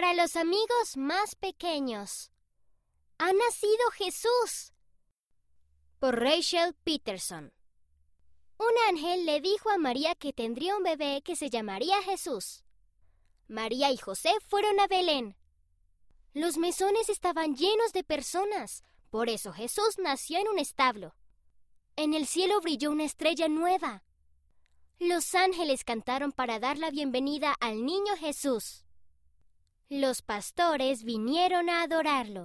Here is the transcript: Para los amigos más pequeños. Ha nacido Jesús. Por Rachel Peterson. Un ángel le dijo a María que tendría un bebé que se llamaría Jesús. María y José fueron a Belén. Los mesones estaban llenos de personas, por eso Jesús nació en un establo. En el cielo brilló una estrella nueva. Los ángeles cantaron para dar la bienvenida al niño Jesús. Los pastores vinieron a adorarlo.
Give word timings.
Para 0.00 0.14
los 0.14 0.36
amigos 0.36 0.96
más 0.96 1.34
pequeños. 1.34 2.30
Ha 3.18 3.32
nacido 3.32 3.90
Jesús. 3.94 4.72
Por 5.98 6.20
Rachel 6.20 6.76
Peterson. 6.84 7.52
Un 8.58 8.70
ángel 8.88 9.26
le 9.26 9.40
dijo 9.40 9.70
a 9.70 9.76
María 9.76 10.14
que 10.14 10.32
tendría 10.32 10.76
un 10.76 10.84
bebé 10.84 11.20
que 11.24 11.34
se 11.34 11.50
llamaría 11.50 12.00
Jesús. 12.02 12.62
María 13.48 13.90
y 13.90 13.96
José 13.96 14.30
fueron 14.46 14.78
a 14.78 14.86
Belén. 14.86 15.36
Los 16.32 16.58
mesones 16.58 17.08
estaban 17.08 17.56
llenos 17.56 17.92
de 17.92 18.04
personas, 18.04 18.84
por 19.10 19.28
eso 19.28 19.52
Jesús 19.52 19.98
nació 19.98 20.38
en 20.38 20.46
un 20.46 20.60
establo. 20.60 21.16
En 21.96 22.14
el 22.14 22.28
cielo 22.28 22.60
brilló 22.60 22.92
una 22.92 23.02
estrella 23.04 23.48
nueva. 23.48 24.04
Los 25.00 25.34
ángeles 25.34 25.82
cantaron 25.82 26.30
para 26.30 26.60
dar 26.60 26.78
la 26.78 26.92
bienvenida 26.92 27.56
al 27.58 27.84
niño 27.84 28.16
Jesús. 28.16 28.84
Los 29.90 30.20
pastores 30.20 31.02
vinieron 31.02 31.70
a 31.70 31.82
adorarlo. 31.82 32.44